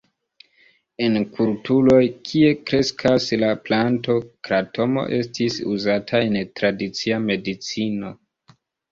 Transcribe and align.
En 1.07 1.25
kulturoj, 1.33 2.05
kie 2.29 2.53
kreskas 2.69 3.27
la 3.41 3.49
planto, 3.67 4.15
kratomo 4.47 5.03
estis 5.17 5.59
uzata 5.73 6.23
en 6.29 6.39
tradicia 6.61 7.21
medicino. 7.27 8.11